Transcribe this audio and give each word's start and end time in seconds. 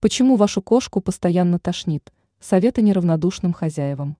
Почему 0.00 0.36
вашу 0.36 0.62
кошку 0.62 1.00
постоянно 1.00 1.58
тошнит? 1.58 2.12
Советы 2.38 2.82
неравнодушным 2.82 3.52
хозяевам. 3.52 4.16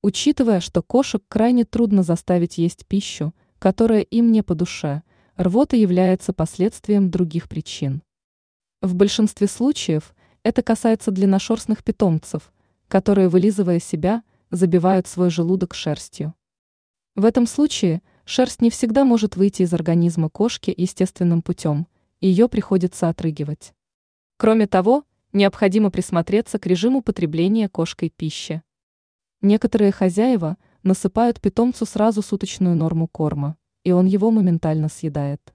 Учитывая, 0.00 0.60
что 0.60 0.82
кошек 0.82 1.22
крайне 1.28 1.66
трудно 1.66 2.02
заставить 2.02 2.56
есть 2.56 2.86
пищу, 2.86 3.34
которая 3.58 4.00
им 4.00 4.32
не 4.32 4.42
по 4.42 4.54
душе, 4.54 5.02
рвота 5.36 5.76
является 5.76 6.32
последствием 6.32 7.10
других 7.10 7.50
причин. 7.50 8.02
В 8.80 8.94
большинстве 8.94 9.46
случаев 9.46 10.14
это 10.42 10.62
касается 10.62 11.10
длинношерстных 11.10 11.84
питомцев, 11.84 12.50
которые, 12.88 13.28
вылизывая 13.28 13.78
себя, 13.78 14.22
забивают 14.50 15.06
свой 15.06 15.28
желудок 15.28 15.74
шерстью. 15.74 16.32
В 17.14 17.26
этом 17.26 17.46
случае 17.46 18.00
шерсть 18.24 18.62
не 18.62 18.70
всегда 18.70 19.04
может 19.04 19.36
выйти 19.36 19.64
из 19.64 19.74
организма 19.74 20.30
кошки 20.30 20.72
естественным 20.74 21.42
путем, 21.42 21.86
ее 22.22 22.48
приходится 22.48 23.10
отрыгивать. 23.10 23.74
Кроме 24.40 24.66
того, 24.66 25.04
необходимо 25.34 25.90
присмотреться 25.90 26.58
к 26.58 26.64
режиму 26.64 27.02
потребления 27.02 27.68
кошкой 27.68 28.08
пищи. 28.08 28.62
Некоторые 29.42 29.92
хозяева 29.92 30.56
насыпают 30.82 31.42
питомцу 31.42 31.84
сразу 31.84 32.22
суточную 32.22 32.74
норму 32.74 33.06
корма, 33.06 33.58
и 33.84 33.92
он 33.92 34.06
его 34.06 34.30
моментально 34.30 34.88
съедает. 34.88 35.52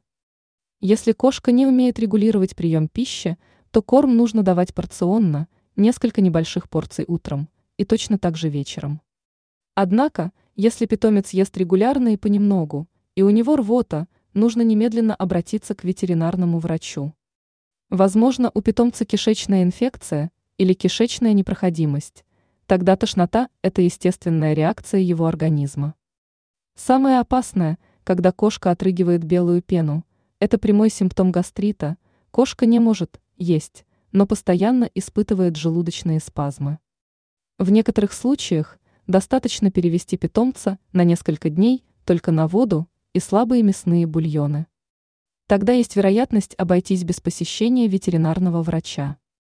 Если 0.81 1.13
кошка 1.13 1.51
не 1.51 1.65
умеет 1.65 1.97
регулировать 1.97 2.55
прием 2.55 2.87
пищи, 2.87 3.39
то 3.71 3.81
корм 3.81 4.15
нужно 4.15 4.43
давать 4.43 4.75
порционно, 4.75 5.47
несколько 5.75 6.21
небольших 6.21 6.69
порций 6.69 7.05
утром, 7.07 7.49
и 7.77 7.85
точно 7.85 8.19
так 8.19 8.37
же 8.37 8.49
вечером. 8.49 9.01
Однако, 9.73 10.31
если 10.55 10.85
питомец 10.85 11.31
ест 11.31 11.57
регулярно 11.57 12.13
и 12.13 12.17
понемногу, 12.17 12.87
и 13.15 13.23
у 13.23 13.31
него 13.31 13.55
рвота, 13.55 14.07
нужно 14.35 14.61
немедленно 14.61 15.15
обратиться 15.15 15.73
к 15.73 15.83
ветеринарному 15.83 16.59
врачу. 16.59 17.15
Возможно, 17.91 18.49
у 18.55 18.61
питомца 18.61 19.05
кишечная 19.05 19.61
инфекция 19.61 20.31
или 20.57 20.73
кишечная 20.73 21.33
непроходимость. 21.33 22.25
Тогда 22.65 22.95
тошнота– 22.95 23.49
это 23.61 23.83
естественная 23.83 24.53
реакция 24.53 25.01
его 25.01 25.27
организма. 25.27 25.93
Самое 26.73 27.19
опасное, 27.19 27.77
когда 28.03 28.31
кошка 28.31 28.71
отрыгивает 28.71 29.23
белую 29.23 29.61
пену, 29.61 30.03
это 30.39 30.57
прямой 30.57 30.89
симптом 30.89 31.31
гастрита. 31.31 31.97
Кошка 32.31 32.65
не 32.65 32.79
может 32.79 33.21
есть, 33.37 33.85
но 34.11 34.25
постоянно 34.25 34.89
испытывает 34.95 35.55
желудочные 35.55 36.19
спазмы. 36.19 36.79
В 37.59 37.69
некоторых 37.69 38.13
случаях 38.13 38.79
достаточно 39.05 39.69
перевести 39.69 40.17
питомца 40.17 40.79
на 40.91 41.03
несколько 41.03 41.51
дней 41.51 41.85
только 42.03 42.31
на 42.31 42.47
воду 42.47 42.89
и 43.13 43.19
слабые 43.19 43.61
мясные 43.61 44.07
бульоны 44.07 44.65
тогда 45.47 45.73
есть 45.73 45.95
вероятность 45.95 46.55
обойтись 46.57 47.03
без 47.03 47.19
посещения 47.21 47.87
ветеринарного 47.87 48.61
врача. 48.61 49.17